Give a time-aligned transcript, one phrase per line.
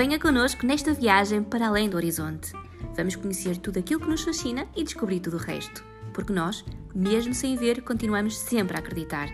[0.00, 2.54] Venha connosco nesta viagem para além do horizonte.
[2.96, 5.84] Vamos conhecer tudo aquilo que nos fascina e descobrir tudo o resto.
[6.14, 9.28] Porque nós, mesmo sem ver, continuamos sempre a acreditar.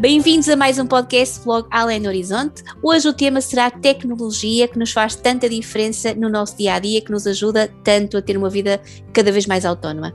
[0.00, 2.62] Bem-vindos a mais um podcast Vlog Além do Horizonte.
[2.82, 7.02] Hoje o tema será tecnologia que nos faz tanta diferença no nosso dia a dia,
[7.02, 8.80] que nos ajuda tanto a ter uma vida
[9.12, 10.14] cada vez mais autónoma.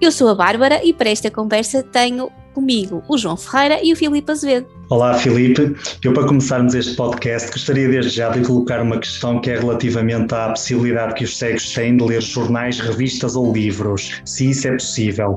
[0.00, 3.96] Eu sou a Bárbara e para esta conversa tenho comigo o João Ferreira e o
[3.96, 4.68] Filipe Azevedo.
[4.88, 5.76] Olá, Filipe.
[6.02, 10.34] Eu, para começarmos este podcast, gostaria desde já de colocar uma questão que é relativamente
[10.34, 14.72] à possibilidade que os cegos têm de ler jornais, revistas ou livros, se isso é
[14.72, 15.36] possível.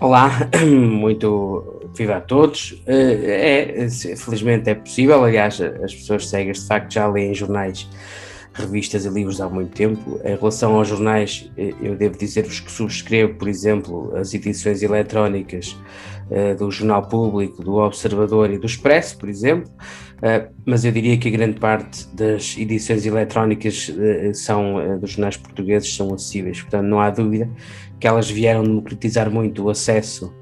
[0.00, 2.80] Olá, muito viva a todos.
[2.86, 7.88] Eh, é, felizmente é possível, aliás, as pessoas cegas de facto já leem jornais,
[8.52, 10.20] revistas e livros há muito tempo.
[10.24, 15.76] Em relação aos jornais, eh, eu devo dizer-vos que subscrevo, por exemplo, as edições eletrónicas
[16.58, 19.70] do Jornal Público, do Observador e do Expresso, por exemplo.
[20.64, 23.92] mas eu diria que a grande parte das edições eletrónicas
[24.34, 27.48] são dos jornais portugueses são acessíveis, portanto não há dúvida
[28.00, 30.32] que elas vieram democratizar muito o acesso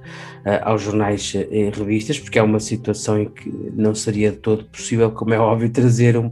[0.63, 5.11] aos jornais e revistas, porque é uma situação em que não seria de todo possível,
[5.11, 6.29] como é óbvio, trazer um,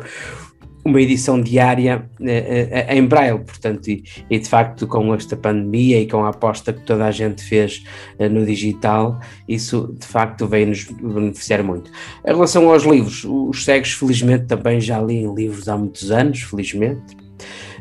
[0.84, 6.00] uma edição diária uh, uh, em braille, portanto, e, e, de facto com esta pandemia
[6.00, 7.84] e com a aposta que toda a gente fez
[8.18, 11.90] uh, no digital, isso de facto veio-nos beneficiar muito.
[12.24, 17.16] Em relação aos livros, os cegos felizmente também já leem livros há muitos anos, felizmente,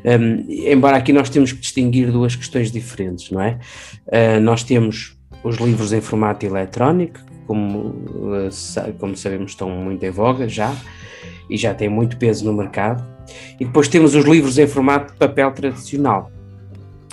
[0.05, 3.59] um, embora aqui nós temos que distinguir duas questões diferentes, não é?
[4.39, 7.95] Nós temos os livros em formato eletrónico, como,
[8.97, 10.73] como sabemos estão muito em voga já,
[11.49, 13.05] e já têm muito peso no mercado,
[13.59, 16.31] e depois temos os livros em formato de papel tradicional.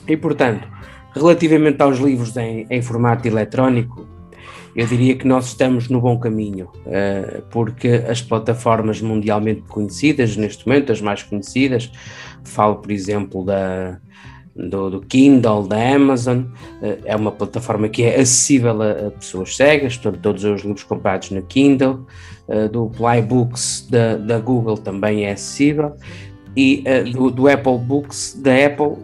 [0.08, 0.66] E portanto,
[1.14, 4.06] relativamente aos livros em, em formato eletrónico,
[4.76, 10.66] eu diria que nós estamos no bom caminho, uh, porque as plataformas mundialmente conhecidas, neste
[10.68, 11.90] momento, as mais conhecidas,
[12.44, 13.98] falo, por exemplo, da,
[14.56, 19.54] do, do, Kindle, da Amazon, uh, é uma plataforma que é acessível a, a, pessoas
[19.54, 22.06] cegas, portanto, todos os livros comprados no Kindle,
[22.48, 25.94] uh, do Plybooks da, da Google também é acessível,
[26.56, 28.96] e uh, do, do, Apple Books da Apple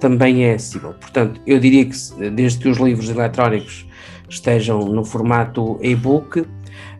[0.00, 0.92] também é acessível.
[0.94, 1.96] Portanto, eu diria que
[2.30, 3.86] desde que os livros eletrónicos
[4.28, 6.44] estejam no formato e-book,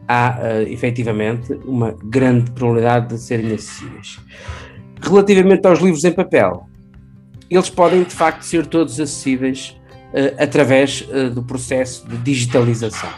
[0.06, 4.20] há efetivamente uma grande probabilidade de serem acessíveis.
[5.02, 6.68] Relativamente aos livros em papel,
[7.50, 9.76] eles podem de facto ser todos acessíveis
[10.12, 13.10] uh, através uh, do processo de digitalização.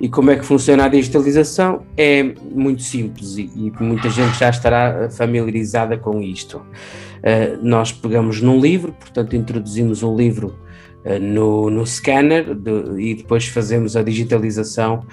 [0.00, 1.86] E como é que funciona a digitalização?
[1.96, 6.56] É muito simples e, e muita gente já estará familiarizada com isto.
[6.58, 10.58] Uh, nós pegamos num livro, portanto, introduzimos um livro
[11.04, 15.04] eh, no, no scanner de, e depois fazemos a digitalização,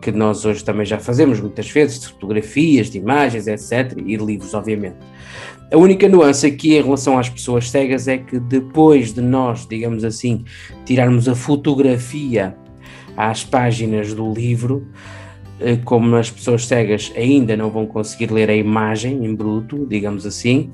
[0.00, 4.54] que nós hoje também já fazemos muitas vezes, de fotografias, de imagens, etc., e livros,
[4.54, 4.96] obviamente.
[5.72, 10.04] A única nuance aqui em relação às pessoas cegas é que depois de nós, digamos
[10.04, 10.44] assim,
[10.84, 12.56] tirarmos a fotografia
[13.16, 14.86] às páginas do livro,
[15.58, 20.24] eh, como as pessoas cegas ainda não vão conseguir ler a imagem em bruto, digamos
[20.24, 20.70] assim,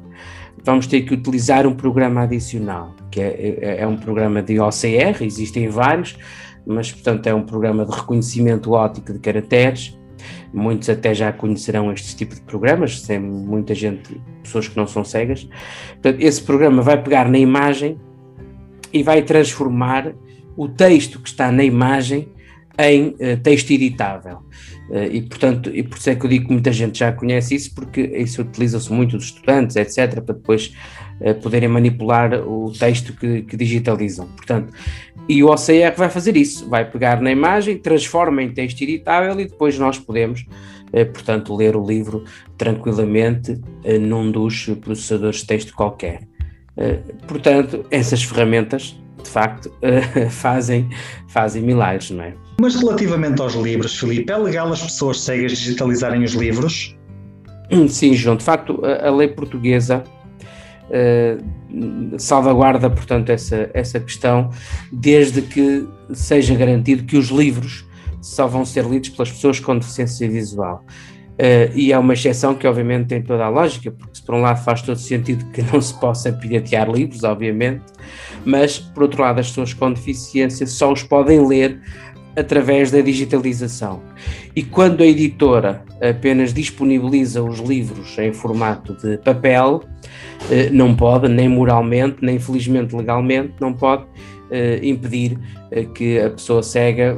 [0.63, 5.23] vamos ter que utilizar um programa adicional, que é, é, é um programa de OCR,
[5.23, 6.19] existem vários,
[6.67, 9.99] mas portanto é um programa de reconhecimento óptico de caracteres.
[10.53, 15.05] Muitos até já conhecerão este tipo de programas, tem muita gente, pessoas que não são
[15.05, 15.49] cegas.
[15.93, 17.99] Portanto, esse programa vai pegar na imagem
[18.93, 20.13] e vai transformar
[20.57, 22.29] o texto que está na imagem
[22.79, 24.39] em uh, texto editável.
[24.89, 27.55] Uh, e, portanto, e por isso é que eu digo que muita gente já conhece
[27.55, 30.75] isso, porque isso utiliza-se muito dos estudantes, etc., para depois
[31.21, 34.27] uh, poderem manipular o texto que, que, digitalizam.
[34.29, 34.73] Portanto,
[35.29, 39.47] e o OCR vai fazer isso, vai pegar na imagem, transforma em texto editável e
[39.47, 40.45] depois nós podemos,
[41.13, 42.25] portanto, ler o livro
[42.59, 43.61] tranquilamente
[44.01, 46.23] num dos processadores de texto qualquer.
[47.27, 49.73] portanto, essas ferramentas de facto,
[50.31, 50.91] fazem,
[51.29, 52.35] fazem milagres, não é?
[52.61, 56.97] Mas relativamente aos livros, Filipe, é legal as pessoas cegas digitalizarem os livros?
[57.89, 60.05] Sim, João, de facto, a lei portuguesa
[60.91, 64.51] uh, salvaguarda, portanto, essa, essa questão,
[64.93, 67.87] desde que seja garantido que os livros
[68.21, 70.85] só vão ser lidos pelas pessoas com deficiência visual.
[71.33, 74.43] Uh, e é uma exceção que, obviamente, tem toda a lógica, porque, se por um
[74.43, 77.85] lado, faz todo sentido que não se possa piratear livros, obviamente,
[78.45, 81.81] mas, por outro lado, as pessoas com deficiência só os podem ler
[82.37, 84.03] através da digitalização.
[84.55, 89.92] E quando a editora apenas disponibiliza os livros em formato de papel, eh,
[90.73, 94.05] não pode, nem moralmente, nem felizmente legalmente, não pode
[94.51, 95.39] eh, impedir
[95.95, 97.17] que a pessoa cega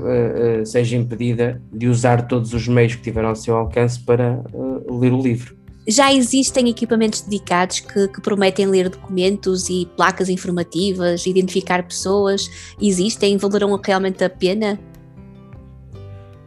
[0.64, 4.40] seja impedida de usar todos os meios que tiver ao seu alcance para
[4.88, 5.64] ler o livro.
[5.86, 12.48] Já existem equipamentos dedicados que, que, prometem ler documentos e placas informativas, identificar pessoas?
[12.80, 13.36] Existem?
[13.36, 14.80] Valeram realmente a pena?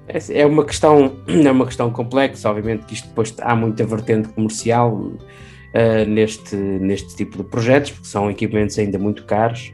[0.07, 4.29] É, é uma questão, é uma questão complexa, obviamente que isto depois há muita vertente
[4.29, 5.11] comercial
[5.73, 9.73] uh, neste, neste tipo de projetos, porque são equipamentos ainda muito caros.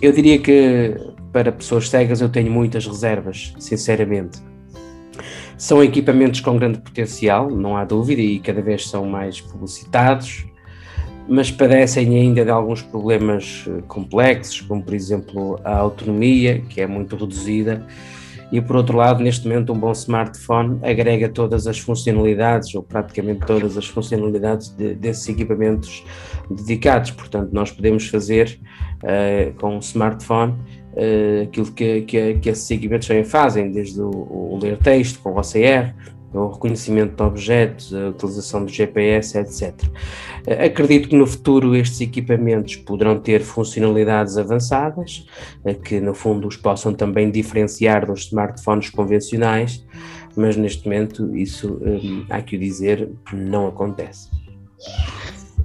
[0.00, 0.94] Eu diria que
[1.32, 4.38] para pessoas cegas eu tenho muitas reservas, sinceramente.
[5.56, 10.44] São equipamentos com grande potencial, não há dúvida, e cada vez são mais publicitados,
[11.28, 16.86] mas padecem ainda de alguns problemas eh, complexos, como por exemplo a autonomia, que é
[16.86, 17.86] muito reduzida,
[18.54, 23.44] e por outro lado, neste momento, um bom smartphone agrega todas as funcionalidades, ou praticamente
[23.44, 26.04] todas as funcionalidades de, desses equipamentos
[26.48, 27.10] dedicados.
[27.10, 28.60] Portanto, nós podemos fazer
[29.02, 34.08] uh, com um smartphone uh, aquilo que, que, que, esses equipamentos também fazem, desde o,
[34.08, 35.92] o ler texto com o OCR,
[36.34, 39.74] o reconhecimento de objetos, a utilização do GPS, etc.
[40.64, 45.26] Acredito que no futuro estes equipamentos poderão ter funcionalidades avançadas,
[45.84, 49.84] que no fundo os possam também diferenciar dos smartphones convencionais,
[50.36, 54.28] mas neste momento isso, hum, há que o dizer, não acontece.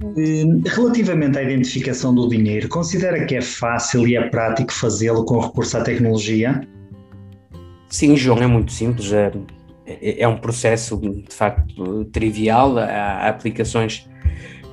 [0.02, 5.38] Hum, relativamente à identificação do dinheiro, considera que é fácil e é prático fazê-lo com
[5.40, 6.66] recurso à tecnologia?
[7.88, 9.12] Sim, João, é muito simples.
[9.12, 9.32] É
[10.00, 12.78] é, é um processo de facto trivial.
[12.78, 14.08] Há aplicações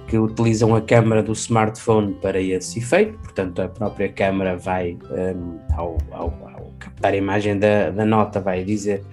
[0.07, 5.59] que utilizam a câmera do smartphone para esse efeito, portanto, a própria câmera vai, um,
[5.75, 9.03] ao, ao, ao, captar a imagem da, da, nota, vai dizer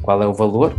[0.00, 0.72] qual é o valor.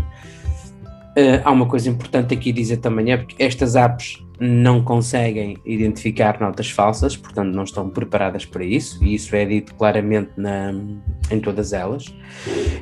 [1.17, 6.39] Uh, há uma coisa importante aqui dizer também é porque estas apps não conseguem identificar
[6.41, 10.73] notas falsas, portanto não estão preparadas para isso, e isso é dito claramente na,
[11.31, 12.13] em todas elas.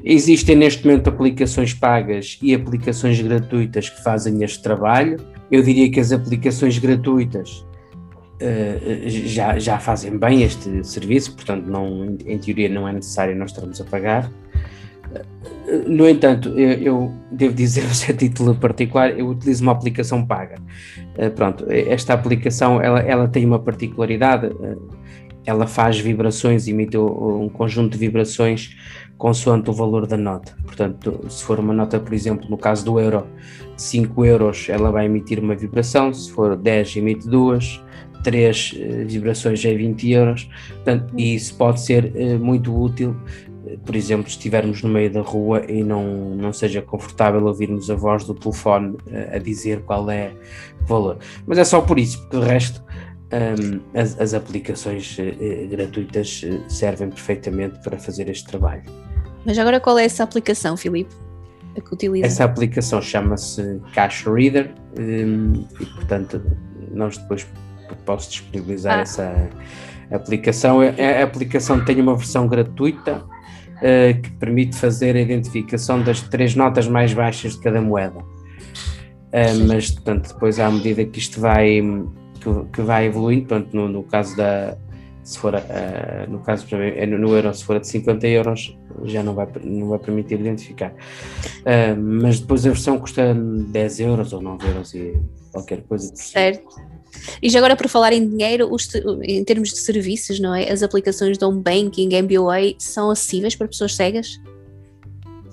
[0.03, 5.17] Existem neste momento aplicações pagas e aplicações gratuitas que fazem este trabalho.
[5.51, 7.63] Eu diria que as aplicações gratuitas
[8.41, 13.51] uh, já, já fazem bem este serviço, portanto não, em teoria não é necessário nós
[13.51, 14.31] estarmos a pagar.
[15.87, 20.55] No entanto, eu, eu devo dizer-vos a título particular, eu utilizo uma aplicação paga.
[21.17, 24.89] Uh, pronto, esta aplicação ela, ela tem uma particularidade, uh,
[25.45, 28.77] ela faz vibrações, emite um conjunto de vibrações
[29.17, 30.55] consoante o valor da nota.
[30.63, 33.25] Portanto, se for uma nota, por exemplo, no caso do euro,
[33.75, 37.81] 5 euros, ela vai emitir uma vibração, se for 10, emite duas,
[38.23, 43.15] 3 uh, vibrações é 20 euros, portanto, e isso pode ser muito útil
[43.85, 48.25] por exemplo, estivermos no meio da rua e não, não seja confortável ouvirmos a voz
[48.25, 50.33] do telefone uh, a dizer qual é
[50.81, 51.17] o valor.
[51.45, 52.83] Mas é só por isso, porque o resto
[53.33, 58.83] um, as, as, aplicações uh, gratuitas uh, servem perfeitamente para fazer este trabalho.
[59.45, 61.13] Mas agora qual é essa aplicação, Filipe?
[61.75, 62.25] A que utiliza?
[62.25, 66.41] Essa aplicação chama-se Cash Reader um, e, portanto,
[66.91, 67.47] nós depois
[68.05, 69.01] posso disponibilizar ah.
[69.01, 69.49] essa
[70.11, 70.81] aplicação.
[70.81, 73.25] A, a aplicação tem uma versão gratuita
[73.83, 78.19] uh, que permite fazer a identificação das três notas mais baixas de cada moeda.
[78.19, 81.81] Uh, mas, portanto, depois à medida que isto vai,
[82.39, 84.77] que, que vai evoluindo, portanto, no, no caso da,
[85.23, 89.33] se for, uh, no caso no, no, euro, se for de 50 euros, já não
[89.33, 90.91] vai, não vai permitir identificar.
[90.91, 95.13] Uh, mas depois a versão custa 10 euros ou 9 euros e
[95.51, 96.13] qualquer coisa.
[96.15, 96.92] Certo.
[97.41, 98.89] E já agora, por falar em dinheiro, os,
[99.23, 100.71] em termos de serviços, não é?
[100.71, 104.39] As aplicações de home banking, MBWay, são acessíveis para pessoas cegas?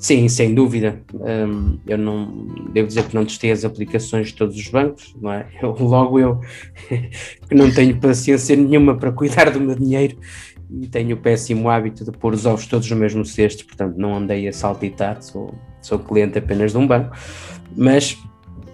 [0.00, 1.02] Sim, sem dúvida.
[1.12, 5.30] Um, eu não devo dizer que não testei as aplicações de todos os bancos, não
[5.30, 5.46] é?
[5.60, 6.40] Eu, logo eu
[7.46, 10.16] que não tenho paciência nenhuma para cuidar do meu dinheiro
[10.70, 14.14] e tenho o péssimo hábito de pôr os ovos todos no mesmo cesto, portanto não
[14.14, 17.14] andei a saltitar, sou, sou cliente apenas de um banco,
[17.76, 18.16] mas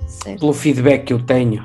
[0.06, 0.38] certo.
[0.38, 1.64] pelo feedback que eu tenho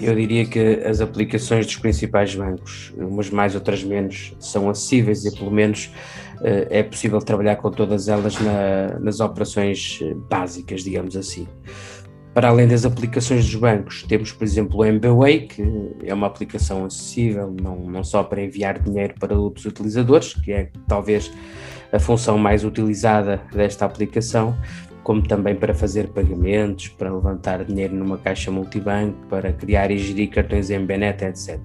[0.00, 5.36] eu diria que as aplicações dos principais bancos, umas mais, outras menos, são acessíveis e
[5.36, 5.92] pelo menos
[6.42, 11.46] eh, é possível trabalhar com todas elas na, nas operações eh, básicas, digamos assim.
[12.34, 15.62] Para além das aplicações dos bancos, temos, por exemplo, o MBWay, que
[16.04, 20.70] é uma aplicação acessível, não, não só para enviar dinheiro para outros utilizadores, que é
[20.86, 21.30] talvez
[21.92, 24.56] a função mais utilizada desta aplicação,
[25.02, 30.30] como também para fazer pagamentos, para levantar dinheiro numa caixa multibanco, para criar e gerir
[30.30, 31.58] cartões em Benet, etc.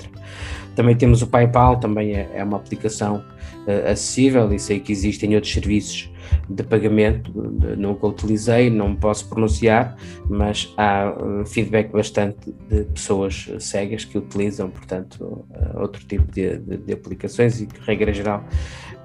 [0.76, 3.24] Também temos o PayPal, também é, é uma aplicação
[3.68, 6.12] uh, acessível e sei que existem outros serviços
[6.50, 7.32] de pagamento,
[7.78, 9.96] nunca utilizei, não posso pronunciar,
[10.30, 16.58] mas há uh, feedback bastante de pessoas cegas que utilizam, portanto, uh, outro tipo de,
[16.58, 18.44] de, de, aplicações e que, regra geral,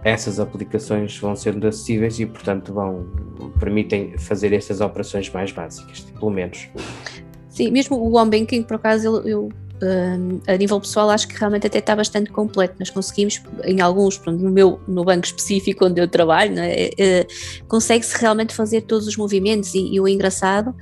[0.04, 3.07] essas aplicações vão sendo acessíveis e, portanto, vão
[3.59, 6.69] permitem fazer estas operações mais básicas, pelo menos.
[7.49, 9.49] Sim, mesmo o home banking, por acaso, eu, eu
[10.47, 12.75] a nível pessoal acho que realmente até está bastante completo.
[12.78, 16.90] Nós conseguimos, em alguns, pronto, no meu no banco específico onde eu trabalho, é?
[16.99, 17.26] é,
[17.66, 20.75] consegue-se realmente fazer todos os movimentos e, e o engraçado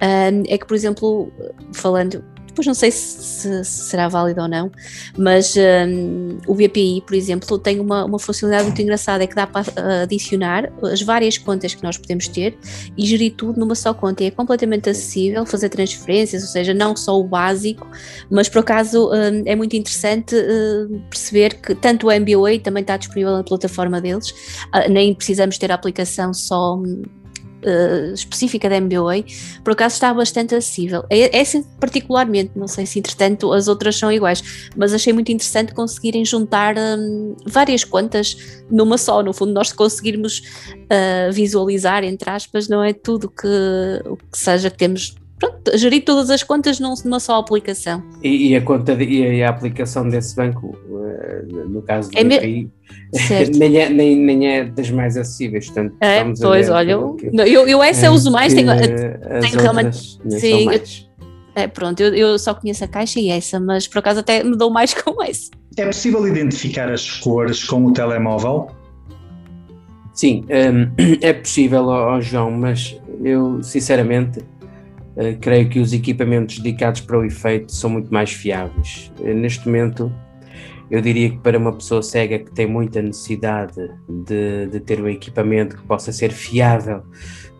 [0.00, 1.32] é que, por exemplo,
[1.72, 2.22] falando
[2.54, 4.70] depois não sei se, se será válido ou não,
[5.18, 9.46] mas um, o BPI, por exemplo, tem uma, uma funcionalidade muito engraçada, é que dá
[9.46, 9.64] para
[10.02, 12.56] adicionar as várias contas que nós podemos ter
[12.96, 14.22] e gerir tudo numa só conta.
[14.22, 17.86] E é completamente acessível fazer transferências, ou seja, não só o básico,
[18.30, 22.96] mas por acaso um, é muito interessante uh, perceber que tanto o MBA também está
[22.96, 26.80] disponível na plataforma deles, uh, nem precisamos ter a aplicação só
[27.64, 29.24] uh, específica da MBA,
[29.62, 31.04] por acaso está bastante acessível.
[31.10, 35.74] É, essa particularmente, não sei se entretanto as outras são iguais, mas achei muito interessante
[35.74, 38.36] conseguirem juntar um, várias contas
[38.70, 39.22] numa só.
[39.22, 40.38] No fundo, nós conseguirmos
[40.74, 43.46] uh, visualizar, entre aspas, não é tudo que,
[44.06, 48.02] o que seja que temos pronto, gerir todas as contas numa só aplicação.
[48.22, 52.24] E, e a conta de, e a aplicação desse banco, eh, no caso do é
[52.24, 52.70] BPI,
[53.56, 55.66] nem, é, nem, nem é das mais acessíveis.
[55.66, 57.16] Portanto, é, pois, olha, eu,
[57.46, 60.18] eu, eu essa é, uso mais, tenho, tenho realmente.
[60.28, 60.68] Sim,
[61.56, 64.56] é, pronto, eu, eu só conheço a caixa e essa, mas por acaso até me
[64.56, 65.50] dou mais com essa.
[65.76, 68.68] É possível identificar as cores com o telemóvel?
[70.12, 70.92] Sim, um,
[71.22, 74.40] é possível, ó, João, mas eu sinceramente
[75.14, 79.12] Uh, creio que os equipamentos dedicados para o efeito são muito mais fiáveis.
[79.20, 80.12] Uh, neste momento,
[80.90, 85.08] eu diria que para uma pessoa cega que tem muita necessidade de, de ter um
[85.08, 87.02] equipamento que possa ser fiável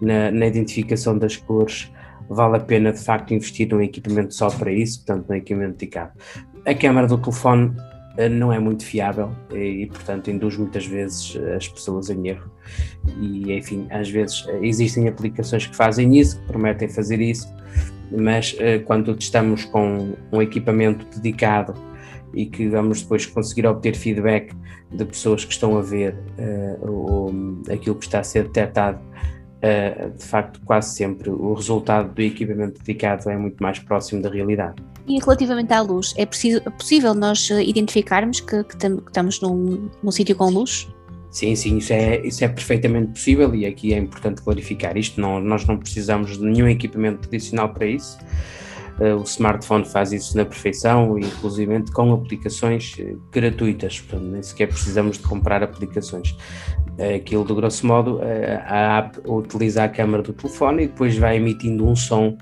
[0.01, 1.91] na, na, identificação das cores,
[2.29, 6.13] vale a pena de facto investir num equipamento só para isso, portanto, num equipamento dedicado.
[6.67, 7.69] A câmara do telefone
[8.19, 12.51] uh, não é muito fiável e, portanto, induz muitas vezes as pessoas em erro
[13.21, 17.53] e enfim, às vezes eh, existem aplicações que fazem isso, que prometem fazer isso,
[18.11, 21.75] mas quando estamos com um equipamento dedicado
[22.35, 24.55] e que vamos depois conseguir obter feedback
[24.91, 30.11] de pessoas que estão a ver uh, o, aquilo que está a ser detectado, uh,
[30.17, 34.77] de facto, quase sempre o resultado do equipamento dedicado é muito mais próximo da realidade.
[35.07, 39.41] E relativamente à luz, é, preciso, é possível nós identificarmos que, que, tam, que estamos
[39.41, 40.89] num, num sítio com luz?
[41.35, 45.21] Sim, sim, isso é, isso é perfeitamente possível e aqui é importante clarificar isto.
[45.21, 48.17] Não, nós não precisamos de nenhum equipamento adicional para isso.
[48.99, 54.69] Uh, o smartphone faz isso na perfeição, inclusive com aplicações eh, gratuitas, portanto, nem sequer
[54.69, 56.31] precisamos de comprar aplicações.
[56.99, 58.21] Uh, aquilo, de grosso modo,
[58.67, 62.39] a app utiliza a câmera do telefone e depois vai emitindo um som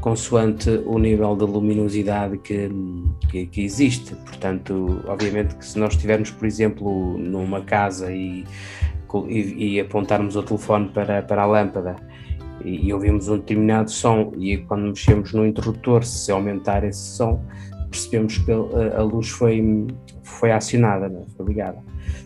[0.00, 2.70] consoante o nível de luminosidade que,
[3.28, 4.14] que, que, existe.
[4.14, 8.44] Portanto, obviamente que se nós estivermos, por exemplo, numa casa e,
[9.28, 11.96] e, e apontarmos o telefone para, para a lâmpada
[12.64, 17.42] e, ouvimos um determinado som e quando mexemos no interruptor, se aumentar esse som,
[17.90, 19.86] percebemos que a, a luz foi,
[20.22, 21.22] foi acionada, né?
[21.36, 21.78] foi ligada.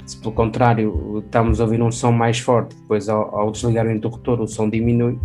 [0.06, 3.90] Se pelo contrário estamos a ouvir um som mais forte, depois ao, ao desligar o
[3.90, 5.18] interruptor o som diminui,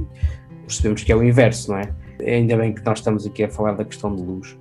[0.65, 1.93] percebemos que é o inverso, não é?
[2.25, 4.51] Ainda bem que nós estamos aqui a falar da questão de luz.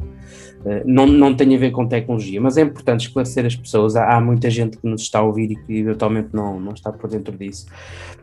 [0.61, 3.97] Uh, não, não tem a ver com tecnologia, mas é importante esclarecer as pessoas.
[3.97, 6.93] Há, há, muita gente que nos está a ouvir e que eventualmente não, não está
[6.93, 7.67] por dentro disso.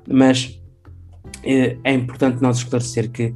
[0.08, 0.62] Mas
[1.84, 3.34] é importante nós esclarecer que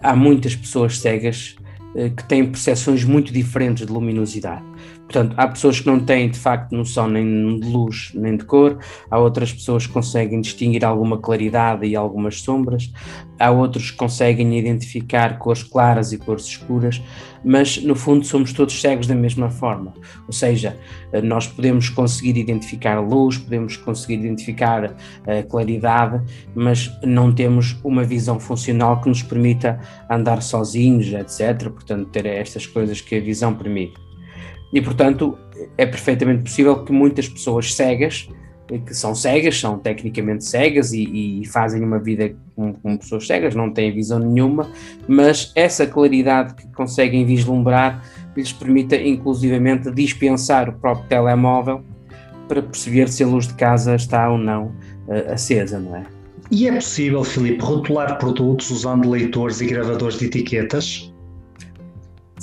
[0.00, 1.56] há muitas pessoas cegas
[1.94, 4.62] uh, que têm percepções muito diferentes de luminosidade.
[5.04, 8.78] Portanto, há pessoas que não têm de facto noção nem de luz nem de cor,
[9.10, 12.90] há outras pessoas que conseguem distinguir alguma claridade e algumas sombras,
[13.38, 17.02] há outros que conseguem identificar cores claras e cores escuras,
[17.44, 19.92] mas no fundo somos todos cegos da mesma forma.
[20.26, 20.76] Ou seja,
[21.22, 24.96] nós podemos conseguir identificar luz, podemos conseguir identificar
[25.26, 26.22] eh, claridade,
[26.54, 29.78] mas não temos uma visão funcional que nos permita
[30.10, 31.68] andar sozinhos, etc.
[31.70, 34.03] Portanto, ter estas coisas que a visão permite.
[34.74, 35.38] E, portanto,
[35.78, 38.28] é perfeitamente possível que muitas pessoas cegas,
[38.68, 43.54] eh, que são cegas, são tecnicamente cegas e, e fazem uma vida como, pessoas cegas,
[43.54, 44.68] não têm visão nenhuma,
[45.06, 48.02] mas essa claridade que conseguem vislumbrar
[48.36, 51.84] lhes permite, inclusivamente, dispensar o próprio telemóvel
[52.48, 54.66] para perceber se a luz de casa está ou não
[55.06, 56.04] uh, acesa, não é?
[56.50, 61.13] E é possível, Filipe, rotular produtos usando leitores e gravadores de etiquetas?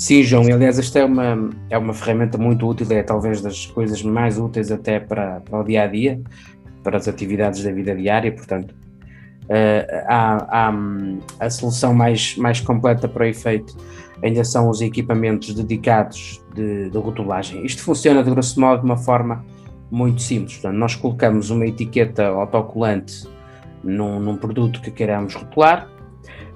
[0.02, 3.68] Sim, João, e aliás, esta é uma, é uma ferramenta muito útil, é talvez das
[3.68, 6.20] coisas mais úteis até para, para o dia a dia,
[6.82, 10.74] para as atividades da vida diária, portanto, uh, há, há,
[11.40, 13.78] a solução mais, mais completa para o efeito
[14.24, 17.64] ainda são os equipamentos dedicados de, de rotulagem.
[17.64, 19.46] Isto funciona, de grosso modo, de uma forma
[19.92, 20.54] muito simples.
[20.54, 23.30] Portanto, nós colocamos uma etiqueta autocolante
[23.84, 25.88] num, num produto que queiramos rotular,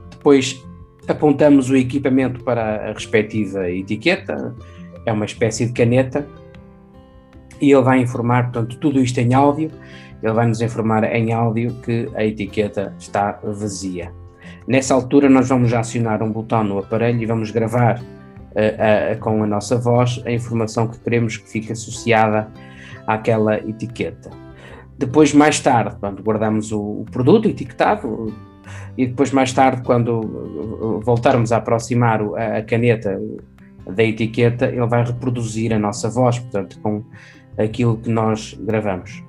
[0.10, 0.66] depois
[1.12, 4.56] apontamos o equipamento para a respectiva etiqueta,
[5.06, 6.28] é uma espécie de caneta,
[7.62, 9.72] e ele vai informar, portanto, tudo isto em áudio,
[10.22, 14.12] ele vai nos informar em áudio que a etiqueta está vazia.
[14.68, 19.48] Nessa altura, nós vamos acionar um botão no aparelho e vamos gravar uh, com a
[19.48, 22.52] nossa voz a informação que queremos que fique associada
[23.06, 24.32] àquela etiqueta.
[24.98, 28.34] Depois, mais tarde, quando guardamos o, o produto etiquetado,
[28.98, 33.22] e depois, mais tarde, quando voltarmos a aproximar a, caneta
[33.86, 37.04] da etiqueta, ele vai reproduzir a nossa voz, portanto, com
[37.58, 39.24] aquilo que nós gravamos.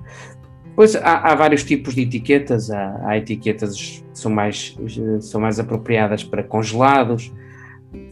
[0.75, 4.77] Pois há, há, vários tipos de etiquetas, há, há, etiquetas que são mais,
[5.21, 7.33] são mais apropriadas para congelados,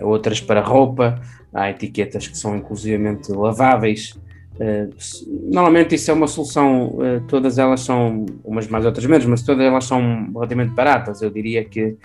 [0.01, 1.22] outras para roupa,
[1.53, 4.20] há etiquetas que são inclusivamente laváveis.
[4.56, 4.90] Uh,
[5.52, 9.66] normalmente isso é uma solução, uh, todas elas são, umas mais outras menos, mas todas
[9.66, 11.22] elas são relativamente baratas.
[11.22, 11.98] Eu diria que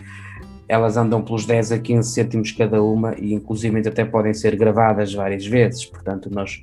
[0.69, 5.13] elas andam pelos 10 a 15 cêntimos cada uma e inclusivamente até podem ser gravadas
[5.13, 6.63] várias vezes, portanto nós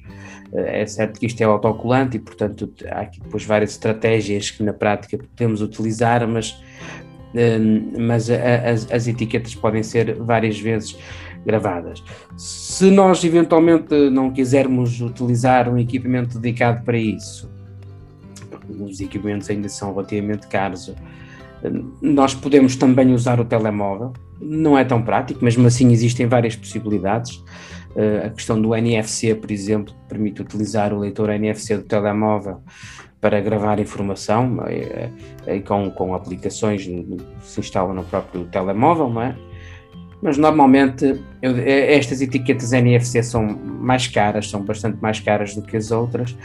[0.53, 4.71] é certo que isto é autocolante e, portanto, há aqui depois várias estratégias que na
[4.71, 6.57] prática podemos utilizar, mas,
[7.97, 10.97] mas as, as etiquetas podem ser várias vezes
[11.47, 12.03] gravadas.
[12.35, 17.49] Se nós eventualmente não quisermos utilizar um equipamento dedicado para isso,
[18.69, 20.93] os equipamentos ainda são relativamente caros,
[22.01, 24.11] nós podemos também usar o telemóvel.
[24.39, 27.37] Não é tão prático, mesmo assim existem várias possibilidades.
[27.95, 32.61] Uh, a questão do NFC, por exemplo, permite utilizar o leitor NFC do telemóvel
[33.19, 35.09] para gravar informação é,
[35.47, 39.35] é, com, com aplicações que se instalam no próprio telemóvel, não é?
[40.21, 45.77] Mas normalmente eu, estas etiquetas NFC são mais caras, são bastante mais caras do que
[45.77, 46.35] as outras,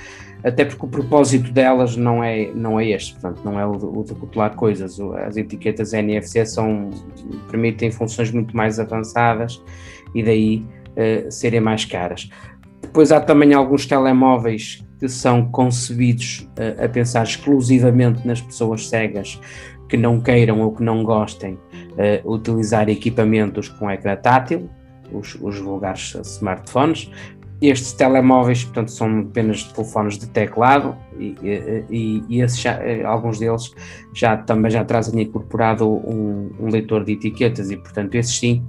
[0.45, 3.85] até porque o propósito delas não é, não é este, portanto, não é o de,
[3.85, 4.05] o
[4.51, 4.99] de coisas.
[5.27, 6.91] As etiquetas NFC são,
[7.51, 9.63] permitem funções muito mais avançadas
[10.15, 10.67] e daí
[10.97, 12.29] uh, serem mais caras.
[12.83, 19.41] Depois há também alguns telemóveis que são concebidos uh, a pensar exclusivamente nas pessoas cegas
[19.93, 24.71] que não queiram ou que não gostem uh, utilizar equipamentos com ecrã tátil,
[25.13, 27.11] os, os vulgares smartphones.
[27.61, 31.37] Estes telemóveis, portanto, são apenas telefones de teclado e,
[31.91, 33.71] e, e já, alguns deles
[34.15, 38.65] já também já trazem incorporado um, um leitor de etiquetas e, portanto, esses sim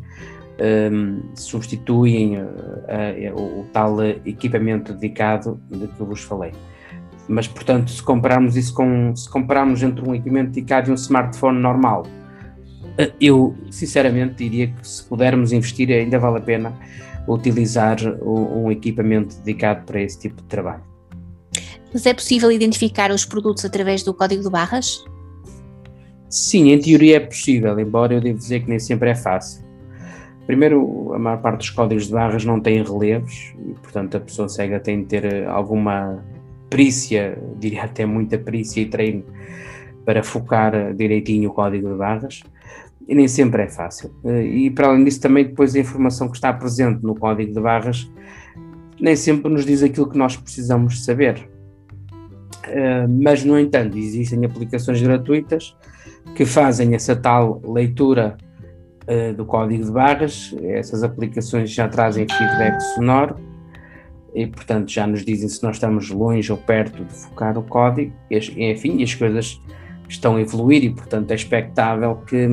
[0.91, 6.51] um, substituem uh, uh, o, o, tal equipamento dedicado de que eu vos falei.
[7.27, 11.59] Mas, portanto, se compararmos isso com, se compararmos entre um equipamento dedicado e um smartphone
[11.59, 16.73] normal, uh, eu sinceramente diria que se pudermos investir ainda vale a pena
[17.27, 20.83] utilizar um, equipamento dedicado para esse tipo de trabalho.
[21.93, 25.03] Mas é possível identificar os produtos através do código de barras?
[26.29, 29.63] Sim, em teoria é possível, embora eu devo dizer que nem sempre é fácil.
[30.45, 34.49] Primeiro, a maior parte dos códigos de barras não tem relevos e, portanto, a pessoa
[34.49, 36.21] cega tem de ter eh, alguma
[36.73, 39.23] perícia, diria até muita perícia e treino
[40.03, 42.41] para focar eh, direitinho o código de barras
[43.07, 44.11] e nem sempre é fácil.
[44.25, 47.59] Eh, e, para além disso, também depois a informação que está presente no código de
[47.59, 48.11] barras
[48.99, 51.47] nem sempre nos diz aquilo que nós precisamos saber.
[53.21, 55.75] Mas, no entanto, existem aplicações gratuitas
[56.33, 58.37] que fazem essa tal leitura
[59.35, 60.55] do código de barras.
[60.63, 63.35] Essas aplicações já trazem feedback sonoro
[64.35, 68.13] e, portanto, já nos dizem se nós estamos longe ou perto de focar o código.
[68.31, 69.61] Enfim, as coisas
[70.09, 72.47] estão a evoluir e, portanto, é expectável que,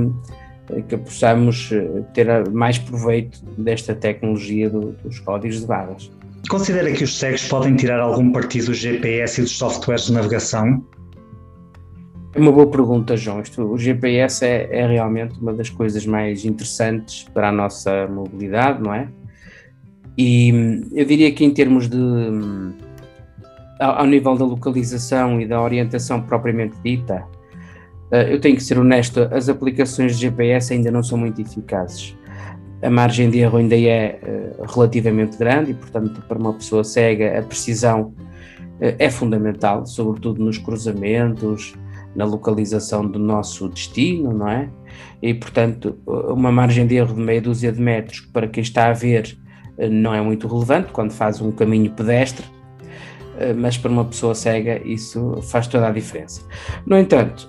[0.89, 6.11] que possamos eh, ter mais proveito desta tecnologia do, dos códigos de barras.
[6.49, 10.85] Considera que os cegos podem tirar algum partido do GPS e dos softwares de navegação?
[12.33, 13.41] É uma boa pergunta, João.
[13.41, 18.83] Isto, o GPS é, é, realmente uma das coisas mais interessantes para a nossa mobilidade,
[18.83, 19.09] não é?
[20.23, 20.51] E
[20.93, 21.97] eu diria que em termos de
[23.81, 27.27] ao, ao nível da localização e da orientação propriamente dita,
[28.11, 32.15] eh, eu tenho que ser honesto, as aplicações de GPS ainda não são muito eficazes.
[32.83, 37.39] A margem de erro ainda é eh, relativamente grande e, portanto, para uma pessoa cega,
[37.39, 38.13] a precisão
[38.79, 41.75] eh, é fundamental, sobretudo nos cruzamentos,
[42.15, 44.69] na localização do nosso destino, não é?
[45.23, 48.93] E, portanto, uma margem de erro de meia dúzia de metros para quem está a
[48.93, 49.41] ver
[49.91, 52.45] não é muito relevante quando faz um caminho pedestre,
[53.57, 56.43] mas para uma pessoa cega isso faz toda a diferença.
[56.85, 57.49] No entanto,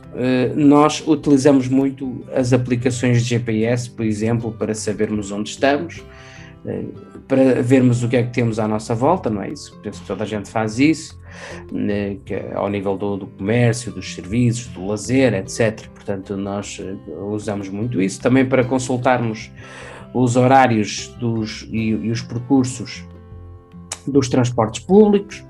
[0.55, 6.01] nós utilizamos muito as aplicações de GPS, por exemplo, para sabermos onde estamos,
[7.27, 9.79] para vermos o que é que temos à nossa volta, não é isso?
[9.81, 11.19] Penso que toda a gente faz isso,
[11.71, 15.87] né, é ao nível do, do, comércio, dos serviços, do lazer, etc.
[15.87, 16.95] Portanto, nós eh,
[17.29, 19.49] usamos muito isso também para consultarmos
[20.13, 23.05] os horários dos, e, e os percursos
[24.07, 25.45] dos transportes públicos,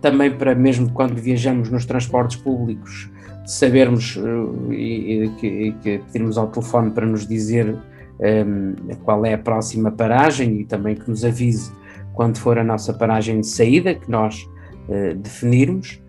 [0.00, 3.10] também para mesmo quando viajamos nos transportes públicos
[3.46, 7.76] sabermos uh, e, e, e, pedirmos ao telefone para nos dizer
[8.20, 11.72] um, qual é a próxima paragem e também que nos avise
[12.14, 14.48] quando for a nossa paragem de saída, que nós
[14.88, 16.01] uh, definirmos.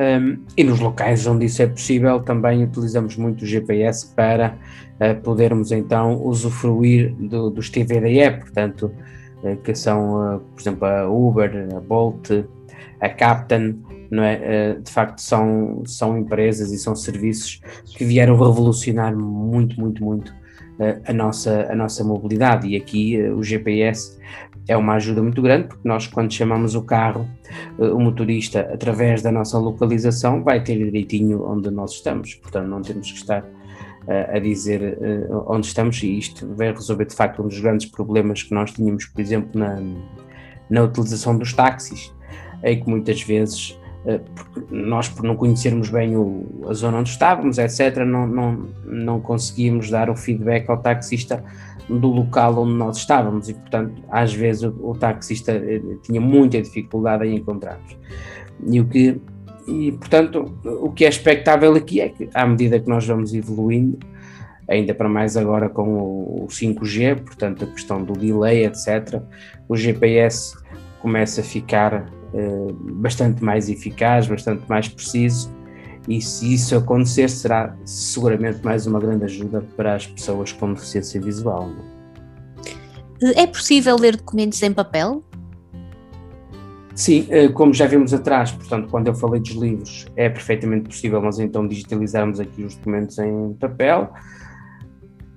[0.00, 4.56] Um, e nos locais onde isso é possível, também utilizamos muito o GPS para
[4.98, 8.90] uh, podermos então usufruir do, dos TVDE, portanto,
[9.44, 12.30] uh, que são, por exemplo, a Uber, a Bolt,
[12.98, 13.78] a Captain,
[14.10, 14.74] não é?
[14.74, 20.34] de facto, são, são empresas e são serviços que vieram revolucionar muito, muito, muito
[21.06, 22.66] a, nossa, a nossa mobilidade.
[22.66, 24.18] E aqui o GPS
[24.70, 27.28] é uma ajuda muito grande, porque nós, quando chamamos o carro,
[27.78, 32.34] eh, o motorista, através da nossa localização, vai ter direitinho onde nós estamos.
[32.36, 33.44] Portanto, não temos que estar
[34.06, 34.98] eh, a dizer
[35.46, 39.06] onde estamos, e isto vai resolver de facto um dos grandes problemas que nós tínhamos,
[39.06, 39.82] por exemplo, na,
[40.70, 42.14] na utilização dos táxis,
[42.62, 44.20] em que muitas vezes eh,
[44.70, 49.90] nós por não conhecermos bem o, a zona onde estávamos, etc., não, não, não conseguíamos
[49.90, 51.44] dar o feedback ao taxista
[51.98, 56.60] do local onde nós estávamos e, portanto, às vezes o, o taxista eh, tinha muita
[56.60, 57.96] dificuldade em encontrar-nos.
[58.66, 59.20] E o que
[59.66, 63.98] e, portanto, o que é expectável aqui é que, à medida que nós vamos evoluindo,
[64.68, 69.22] ainda para mais agora com o 5G, portanto, a questão do delay, etc.,
[69.68, 70.56] o GPS
[71.00, 75.52] começa a ficar uh, bastante mais eficaz, bastante mais preciso,
[76.10, 81.20] e se isso acontecer, será seguramente mais uma grande ajuda para as pessoas com deficiência
[81.20, 81.70] visual.
[83.22, 85.22] É, é possível ler documentos em papel?
[86.96, 91.22] Sim, eh, como já vimos atrás, portanto, quando eu falei dos livros, é perfeitamente possível
[91.22, 94.12] nós então digitalizarmos aqui os documentos em papel.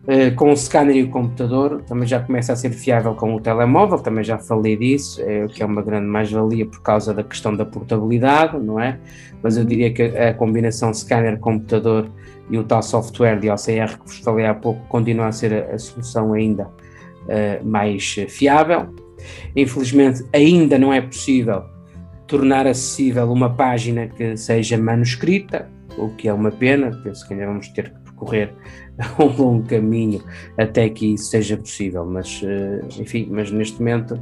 [0.06, 3.40] Eh, com o scanner e o computador também já começa a ser fiável com o
[3.40, 7.56] telemóvel, também já falei disso, é, que é uma grande mais-valia por causa da questão
[7.56, 9.00] da portabilidade, não é?
[9.42, 12.10] Mas eu diria que a combinação scanner-computador
[12.50, 15.74] e o tal software de OCR que vos falei há pouco continua a ser a,
[15.74, 18.94] a solução ainda uh, mais fiável.
[19.56, 21.64] Infelizmente, ainda não é possível
[22.28, 27.46] tornar acessível uma página que seja manuscrita, o que é uma pena, penso que ainda
[27.46, 28.54] vamos ter que percorrer
[29.20, 30.24] um longo caminho
[30.58, 34.20] até que isso seja possível, mas eh, enfim, mas neste momento,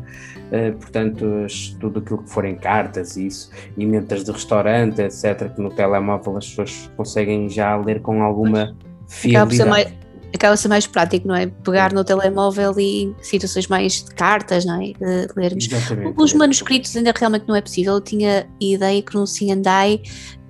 [0.51, 1.45] eh, portanto,
[1.80, 6.47] tudo aquilo que forem cartas e isso, emendas de restaurante, etc., que no telemóvel as
[6.47, 8.75] pessoas conseguem já ler com alguma
[9.08, 10.01] fiabilidade
[10.34, 11.47] acaba ser mais prático, não é?
[11.47, 14.93] Pegar no telemóvel e situações mais de cartas, não é?
[14.93, 15.65] De lermos.
[15.65, 16.13] Exatamente.
[16.17, 17.93] Os manuscritos ainda realmente não é possível.
[17.93, 20.01] Eu tinha ideia que no Ciandai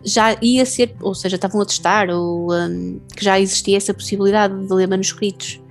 [0.03, 4.67] já ia ser, ou seja, estavam a testar, ou um, que já existia essa possibilidade
[4.67, 5.61] de ler manuscritos.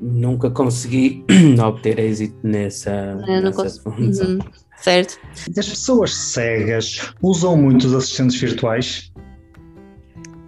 [0.00, 1.24] Nunca consegui
[1.64, 4.38] obter êxito nessa, nessa uhum.
[4.80, 5.18] Certo.
[5.58, 9.12] As pessoas cegas usam muito os assistentes virtuais?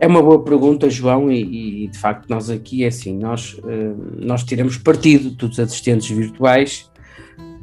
[0.00, 3.96] É uma boa pergunta, João, e, e de facto nós aqui é assim, nós, uh,
[4.18, 6.90] nós tiramos partido dos assistentes virtuais,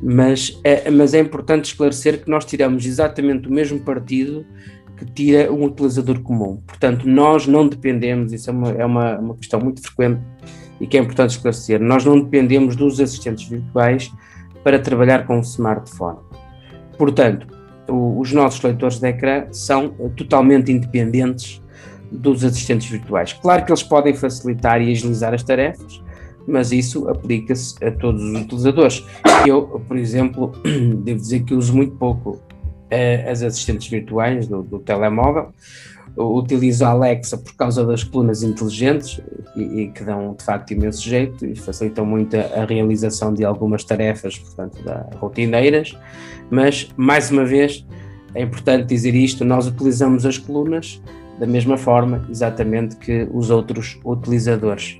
[0.02, 4.46] mas é, mas é importante esclarecer que nós tiramos exatamente o mesmo partido
[5.00, 6.62] que tira um utilizador comum.
[6.68, 10.22] Portanto, nós não dependemos, isso é uma, é uma, uma questão muito frequente
[10.80, 14.12] e que é importante esclarecer, nós não dependemos dos assistentes virtuais
[14.64, 16.20] para trabalhar com o smartphone.
[16.98, 17.48] Portanto,
[17.88, 21.62] o, os nossos leitores de ecrã são totalmente independentes
[22.12, 23.34] dos assistentes virtuais.
[23.34, 26.02] Claro que eles podem facilitar e agilizar as tarefas,
[26.48, 29.06] mas isso aplica-se a todos os utilizadores.
[29.46, 30.52] Eu, por exemplo,
[31.04, 32.42] devo dizer que uso muito pouco
[33.30, 35.54] as assistentes virtuais do, do telemóvel.
[36.18, 39.22] Utilizo a Alexa por causa das colunas inteligentes
[39.56, 43.46] e, e, que dão de facto imenso jeito e facilitam muito a, a realização de
[43.46, 45.98] algumas tarefas, portanto, da, rotineiras.
[46.50, 47.86] Mas, mais uma vez,
[48.34, 51.02] é importante dizer isto: nós utilizamos as colunas
[51.40, 55.00] da mesma forma, exatamente, que os outros utilizadores.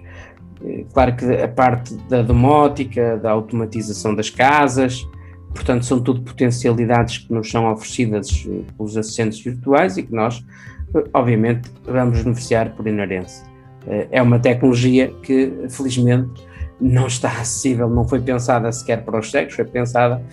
[0.94, 5.06] Claro que a parte da domótica, da automatização das casas,
[5.54, 10.46] Portanto, são tudo potencialidades que nos são oferecidas eh, pelos assistentes virtuais e que nós,
[10.94, 13.46] eh, obviamente, vamos beneficiar por inerência.
[13.88, 16.46] Eh, é uma tecnologia que, felizmente,
[16.80, 20.24] não está acessível, não foi pensada sequer para os cegos, foi pensada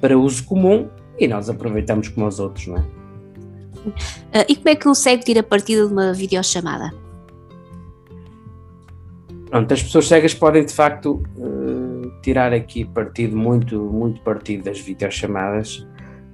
[0.00, 2.84] para uso comum e nós aproveitamos como os outros, não é?
[4.48, 6.92] E como é que um cego tira partido de uma videochamada?
[9.48, 11.22] Pronto, as pessoas cegas podem de facto
[12.26, 15.86] tirar aqui partido, muito, muito partido das videochamadas.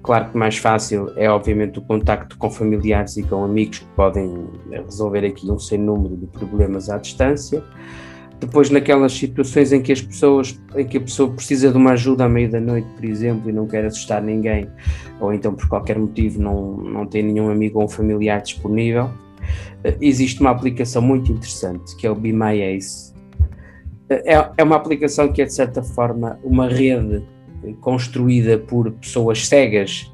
[0.02, 4.48] Claro que mais fácil é obviamente o contacto com familiares e com amigos que podem
[4.70, 7.62] resolver aqui um sem número de problemas à distância.
[8.40, 12.24] Depois naquelas situações em que as pessoas, em que a pessoa precisa de uma ajuda
[12.24, 14.66] à meia da noite, por exemplo, e não quer assustar ninguém,
[15.20, 19.10] ou então por qualquer motivo não, não tem nenhum amigo ou um familiar disponível,
[19.84, 23.11] eh, existe uma aplicação muito interessante que é o Be My Ace.
[24.08, 27.22] Eh, é, é uma aplicação que é de certa forma uma rede
[27.80, 30.12] construída por pessoas cegas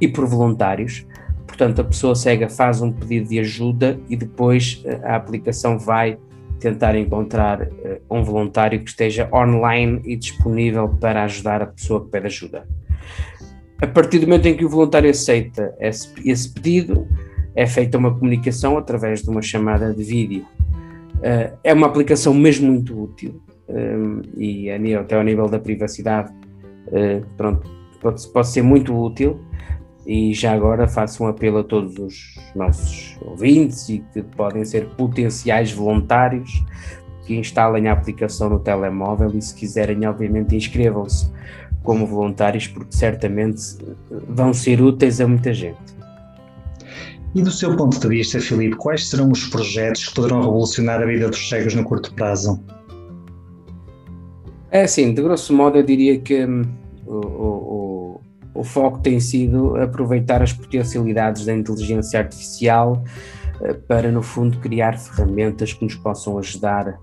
[0.00, 1.06] e por voluntários.
[1.46, 6.18] Portanto, a pessoa cega faz um pedido de ajuda e depois eh, a aplicação vai
[6.60, 7.68] tentar encontrar uh,
[8.10, 12.66] um voluntário que esteja online e disponível para ajudar a pessoa que pede ajuda.
[13.80, 17.06] A partir do momento em que o voluntário aceita esse, esse pedido,
[17.54, 20.44] é feita uma comunicação através de uma chamada de vídeo.
[21.18, 26.32] Uh, é uma aplicação mesmo muito útil um, e até ao nível da privacidade,
[26.88, 27.68] uh, pronto,
[28.00, 29.40] pode, pode ser muito útil
[30.06, 34.86] e já agora faço um apelo a todos os nossos ouvintes e que podem ser
[34.96, 36.64] potenciais voluntários
[37.26, 41.30] que instalem a aplicação no telemóvel e se quiserem, obviamente, inscrevam-se
[41.82, 43.60] como voluntários porque certamente
[44.28, 45.97] vão ser úteis a muita gente.
[47.34, 51.06] E do seu ponto de vista, Filipe, quais serão os projetos que poderão revolucionar a
[51.06, 52.62] vida dos cegos no curto prazo?
[54.70, 56.62] É assim, de grosso modo eu diria que hum,
[57.06, 57.88] o, o
[58.58, 63.04] o foco tem sido aproveitar as potencialidades da inteligência artificial
[63.60, 66.98] eh, para, no fundo, criar ferramentas que nos possam ajudar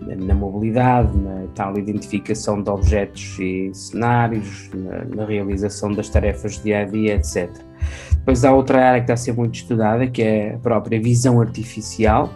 [0.00, 6.80] na mobilidade, na tal identificação de objetos e cenários, na, na realização das tarefas dia
[6.80, 7.50] a dia, etc.
[8.18, 11.40] Depois há outra área que está a ser muito estudada, que é a própria visão
[11.40, 12.32] artificial,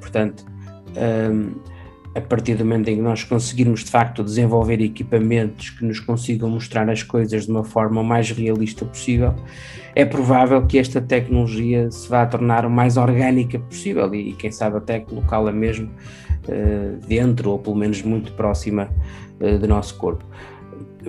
[0.00, 0.44] portanto,
[0.96, 1.52] um,
[2.14, 6.48] a partir do momento em que nós conseguirmos de facto desenvolver equipamentos que nos consigam
[6.48, 9.34] mostrar as coisas de uma forma mais realista possível,
[9.96, 14.76] é provável que esta tecnologia se vá tornar o mais orgânica possível e, quem sabe
[14.76, 15.90] até colocá-la mesmo
[16.48, 18.88] uh, dentro ou pelo menos muito próxima
[19.40, 20.24] uh, do nosso corpo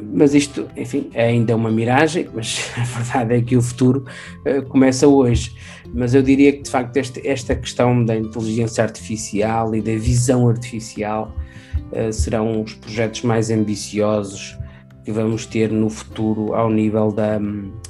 [0.01, 4.05] mas isto, enfim, é ainda uma miragem, mas a verdade é que o futuro
[4.45, 5.55] uh, começa hoje.
[5.93, 10.49] Mas eu diria que, de facto, este, esta questão da inteligência artificial e da visão
[10.49, 11.35] artificial
[11.91, 14.57] uh, serão os projetos mais ambiciosos
[15.03, 17.39] que vamos ter no futuro ao nível da,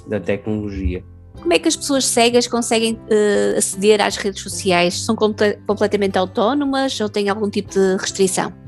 [0.08, 1.04] da tecnologia.
[1.40, 5.06] Como é que as pessoas cegas conseguem uh, aceder às redes sociais?
[5.06, 8.65] São completamente autónomas ou têm algum tipo de restrição?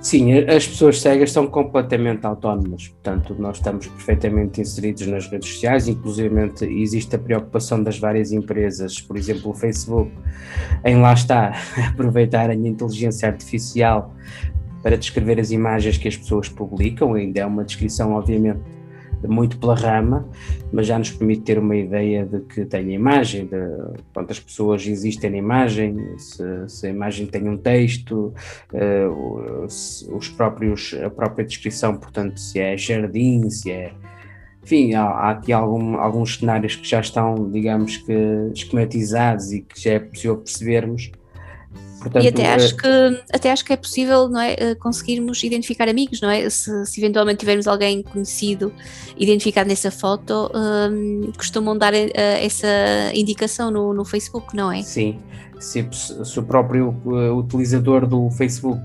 [0.00, 5.88] Sim, as pessoas cegas são completamente autónomas, portanto, nós estamos perfeitamente inseridos nas redes sociais,
[5.88, 6.34] inclusive
[6.70, 10.10] existe a preocupação das várias empresas, por exemplo, o Facebook,
[10.86, 11.52] em lá está,
[11.92, 14.14] aproveitarem a inteligência artificial
[14.82, 18.60] para descrever as imagens que as pessoas publicam, ainda é uma descrição, obviamente,
[19.28, 20.28] muito pela rama,
[20.72, 23.56] mas já nos permite ter uma ideia de que tem a imagem, de
[24.12, 28.32] quantas pessoas existem na imagem, se, se a imagem tem um texto,
[28.72, 33.92] uh, os próprios, a própria descrição, portanto, se é jardim, se é.
[34.62, 38.12] Enfim, há, há aqui algum, alguns cenários que já estão, digamos que,
[38.54, 41.10] esquematizados e que já é possível percebermos
[42.00, 45.42] Portanto, e até é acho, que, até acho que é possível não é, eh, conseguirmos
[45.44, 46.48] identificar amigos, não é?
[46.48, 48.72] Se, se eventualmente tivermos alguém conhecido
[49.18, 52.66] identificado nessa foto, um, costumam dar uh, essa
[53.14, 54.82] indicação no, no Facebook, não é?
[54.82, 55.20] Sim,
[55.58, 58.80] se, se o próprio uh, utilizador do Facebook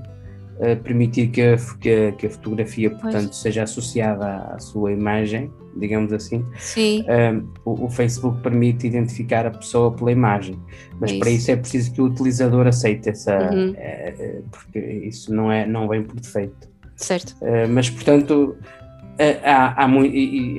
[0.82, 3.36] permitir que a, que a, que a fotografia, portanto, pois.
[3.36, 7.02] seja associada à, à, sua imagem, digamos assim, Sim.
[7.02, 10.58] Uh, o, o, Facebook permite identificar a pessoa pela imagem,
[11.00, 13.70] mas é para isso é preciso que o utilizador aceite essa, uhum.
[13.70, 16.74] uh, porque isso não, é, não vem por defeito.
[16.96, 17.36] Certo.
[17.68, 18.56] mas, portanto,
[19.44, 20.00] há, há, mu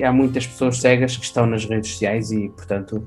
[0.06, 3.04] há muitas pessoas cegas que estão nas redes sociais e, portanto,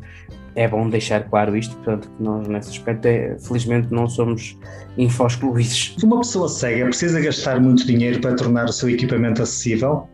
[0.55, 4.57] é bom deixar claro isto, portanto, que nós nesse aspecto, é, felizmente, não somos
[4.97, 5.95] infoscluídos.
[6.03, 10.07] Uma pessoa cega precisa gastar muito dinheiro para tornar o seu equipamento acessível?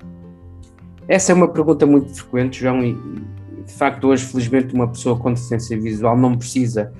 [1.07, 2.93] Essa é uma pergunta muito frequente, João, e
[3.65, 6.91] de facto hoje, felizmente, uma pessoa com deficiência visual não precisa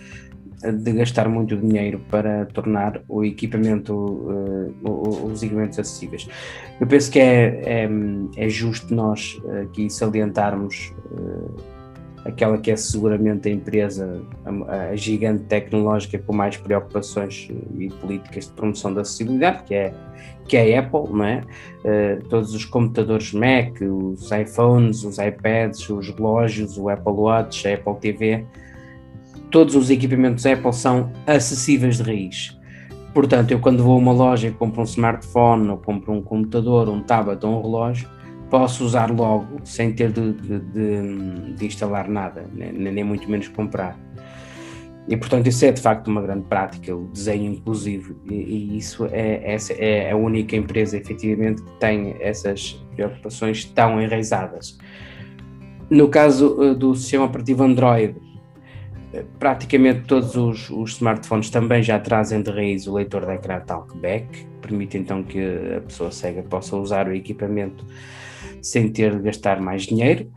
[0.61, 6.27] de gastar muito dinheiro para tornar o equipamento, uh, os equipamentos acessíveis.
[6.79, 7.89] Eu penso que é, é,
[8.37, 11.76] é justo nós aqui salientarmos uh,
[12.27, 18.45] aquela que é seguramente a empresa, a, a, gigante tecnológica com mais preocupações e políticas
[18.47, 19.93] de promoção da acessibilidade, que é,
[20.47, 21.41] que é a Apple, não é?
[21.83, 27.75] Uh, todos os computadores Mac, os iPhones, os iPads, os relógios, o Apple Watch, a
[27.75, 28.45] Apple TV,
[29.49, 32.57] todos os equipamentos Apple são acessíveis de raiz.
[33.13, 36.89] Portanto, eu quando vou a uma loja e compro um smartphone, ou compro um computador,
[36.89, 38.07] um tablet ou um relógio,
[38.49, 43.47] posso usar logo sem ter de, de, de, de instalar nada, nem, nem, muito menos
[43.47, 43.97] comprar.
[45.07, 49.05] E portanto isso é de facto uma grande prática, o desenho inclusivo, e, e isso
[49.11, 54.77] é, essa é a única empresa efetivamente que tem essas preocupações tão enraizadas.
[55.89, 58.17] No caso uh, do sistema operativo Android,
[59.13, 63.61] uh, praticamente todos os, os, smartphones também já trazem de raiz o leitor de ecrã
[63.61, 65.39] Talkback, permite então que
[65.77, 67.85] a pessoa cega possa usar o equipamento
[68.61, 70.31] sem ter de gastar mais dinheiro.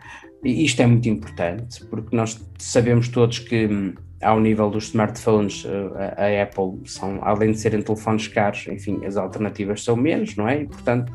[0.45, 5.67] E isto é muito importante, porque nós sabemos todos que, hum, ao nível dos smartphones,
[5.67, 10.49] eh, a, Apple, são, além de serem telefones caros, enfim, as alternativas são menos, não
[10.49, 10.63] é?
[10.63, 11.13] E, portanto,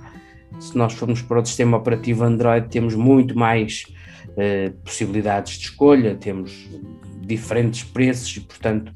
[0.59, 3.85] se nós formos para o sistema operativo Android, temos muito mais
[4.29, 6.69] uh, possibilidades de escolha, temos
[7.21, 8.91] diferentes preços e, portanto,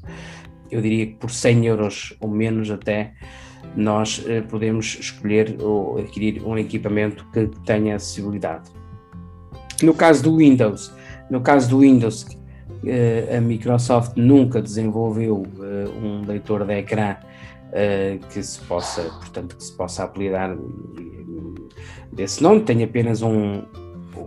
[0.70, 3.12] eu diria que por 100 euros ou menos até
[3.76, 8.70] nós eh, podemos escolher ou adquirir um equipamento que tenha acessibilidade.
[9.82, 10.92] No caso do Windows,
[11.30, 12.26] no caso do Windows,
[12.84, 17.16] eh, a Microsoft nunca desenvolveu eh, um leitor de ecrã
[18.30, 20.56] que se possa, portanto, que se possa apelidar
[22.12, 23.62] desse nome, tem apenas um,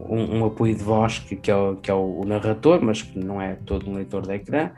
[0.09, 3.19] um, um, apoio de voz que, que, é o, que, é o, narrador, mas que
[3.19, 4.71] não é todo um leitor de ecrã.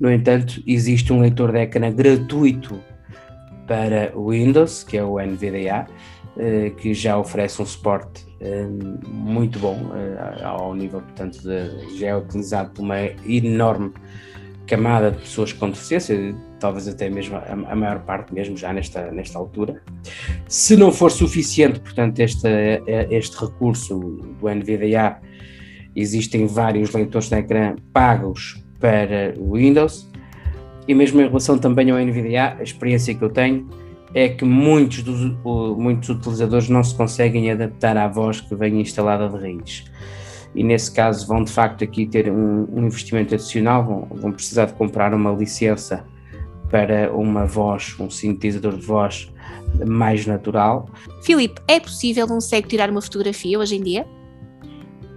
[0.00, 2.80] No entanto, existe um leitor de ecrã gratuito
[3.68, 5.86] para Windows, que é o NVDA,
[6.36, 8.66] eh, que já oferece um suporte eh,
[9.08, 13.92] muito bom eh, ao nível, portanto, de, já é utilizado por uma enorme
[14.66, 19.36] camada de pessoas com deficiência, talvez até mesmo a, maior parte mesmo já nesta, nesta
[19.38, 19.82] altura.
[20.46, 22.48] Se não for suficiente, portanto, este,
[23.10, 25.20] este recurso do NVDA,
[25.96, 30.08] existem vários leitores de ecrã pagos para Windows,
[30.88, 33.68] e mesmo em relação também ao NVDA, a experiência que eu tenho
[34.14, 35.36] é que muitos, dos,
[35.76, 39.84] muitos utilizadores não se conseguem adaptar à voz que vem instalada de raiz.
[40.54, 44.64] E nesse caso vão de facto aqui ter um, um investimento adicional, vão, vão, precisar
[44.64, 46.06] de comprar uma licença
[46.70, 49.30] para uma voz, um sintetizador de voz
[49.86, 50.88] mais natural.
[51.22, 54.06] Filipe, é possível um cego tirar uma fotografia hoje em dia?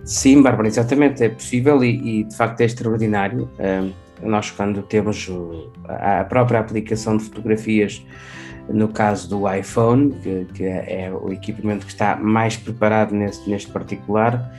[0.04, 3.50] Sim, Bárbara, exatamente, é possível e, e de facto é extraordinário.
[3.58, 3.92] Um,
[4.24, 5.30] nós, quando temos
[5.88, 8.06] a própria aplicação de fotografias,
[8.70, 13.72] no caso do iPhone, que, que é o equipamento que está mais preparado neste, neste
[13.72, 14.52] particular,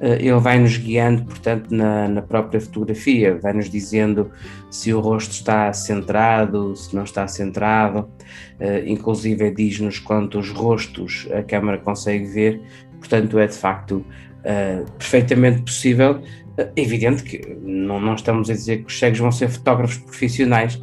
[0.00, 4.30] eh, ele vai nos guiando, portanto, na, na, própria fotografia, vai nos dizendo
[4.70, 11.42] se o rosto está centrado, se não está centrado, uh, inclusive diz-nos quantos rostos a
[11.42, 12.60] câmera consegue ver,
[12.98, 16.20] portanto, é de facto uh, perfeitamente possível
[16.56, 20.80] é evidente que não, não estamos a dizer que os cegos vão ser fotógrafos profissionais,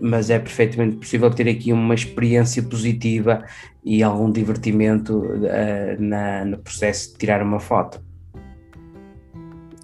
[0.00, 3.44] mas é perfeitamente possível ter aqui uma experiência positiva
[3.84, 8.02] e algum divertimento uh, na, no processo de tirar uma foto.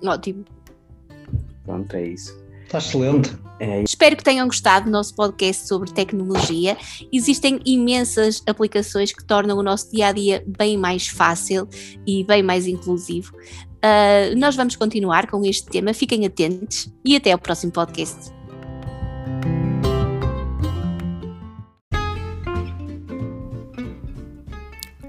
[0.05, 0.45] Ótimo.
[1.65, 2.39] Pronto, é isso.
[2.65, 3.37] Está excelente.
[3.61, 3.83] É.
[3.83, 6.77] Espero que tenham gostado do nosso podcast sobre tecnologia.
[7.13, 11.69] Existem imensas aplicações que tornam o nosso dia a dia bem mais fácil
[12.07, 13.33] e bem mais inclusivo.
[13.79, 18.33] Uh, nós vamos continuar com este tema, fiquem atentos e até ao próximo podcast.